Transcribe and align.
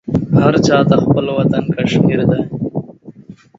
هر 0.39 0.53
چاته 0.67 0.95
خپل 1.05 1.25
وطن 1.37 1.63
کشمير 1.75 2.19
دى. 2.29 2.41